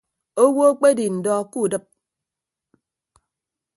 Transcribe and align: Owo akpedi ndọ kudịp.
Owo 0.43 0.61
akpedi 0.71 1.05
ndọ 1.17 1.33
kudịp. 1.51 1.85